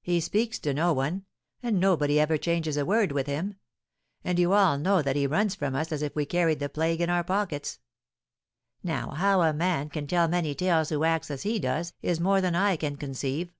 [0.00, 1.26] He speaks to no one,
[1.62, 3.56] and nobody ever changes a word with him;
[4.24, 7.02] and you all know that he runs from us as if we carried the plague
[7.02, 7.78] in our pockets.
[8.82, 12.40] Now, how a man can tell many tales who acts as he does, is more
[12.40, 13.52] than I can conceive.